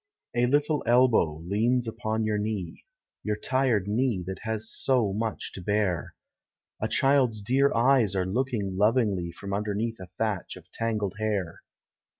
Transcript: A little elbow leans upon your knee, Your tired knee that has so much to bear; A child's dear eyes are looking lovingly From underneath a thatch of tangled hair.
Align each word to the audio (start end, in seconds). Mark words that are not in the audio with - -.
A 0.33 0.47
little 0.47 0.81
elbow 0.87 1.43
leans 1.45 1.87
upon 1.87 2.23
your 2.25 2.39
knee, 2.39 2.85
Your 3.21 3.35
tired 3.35 3.87
knee 3.87 4.23
that 4.25 4.39
has 4.41 4.67
so 4.67 5.13
much 5.13 5.51
to 5.53 5.61
bear; 5.61 6.15
A 6.81 6.87
child's 6.87 7.39
dear 7.39 7.71
eyes 7.75 8.15
are 8.15 8.25
looking 8.25 8.77
lovingly 8.77 9.31
From 9.31 9.53
underneath 9.53 9.99
a 9.99 10.07
thatch 10.07 10.55
of 10.55 10.71
tangled 10.71 11.17
hair. 11.19 11.61